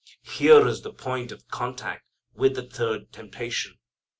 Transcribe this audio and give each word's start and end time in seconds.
Here 0.23 0.67
is 0.67 0.81
the 0.81 0.91
point 0.93 1.31
of 1.31 1.47
contact 1.49 2.05
with 2.33 2.55
the 2.55 2.63
third 2.65 3.11
temptation. 3.11 3.77